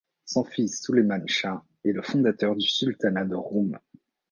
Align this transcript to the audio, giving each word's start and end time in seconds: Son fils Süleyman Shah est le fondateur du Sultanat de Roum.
Son 0.25 0.43
fils 0.43 0.81
Süleyman 0.81 1.27
Shah 1.27 1.63
est 1.85 1.91
le 1.91 2.01
fondateur 2.01 2.55
du 2.55 2.67
Sultanat 2.67 3.23
de 3.25 3.35
Roum. 3.35 3.77